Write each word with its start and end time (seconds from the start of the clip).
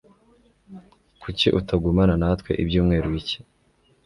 Kuki 1.21 1.47
utagumana 1.59 2.13
natwe 2.21 2.51
ibyumweru 2.63 3.07
bike? 3.13 3.39